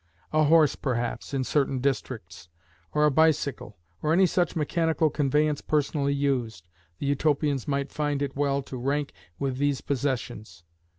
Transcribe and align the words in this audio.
A 0.33 0.45
horse, 0.45 0.75
perhaps, 0.75 1.31
in 1.31 1.43
certain 1.43 1.77
districts, 1.77 2.49
or 2.91 3.05
a 3.05 3.11
bicycle, 3.11 3.77
or 4.01 4.11
any 4.13 4.25
such 4.25 4.55
mechanical 4.55 5.11
conveyance 5.11 5.61
personally 5.61 6.15
used, 6.15 6.67
the 6.97 7.05
Utopians 7.05 7.67
might 7.67 7.91
find 7.91 8.23
it 8.23 8.35
well 8.35 8.63
to 8.63 8.77
rank 8.77 9.13
with 9.37 9.57
these 9.57 9.81
possessions. 9.81 10.63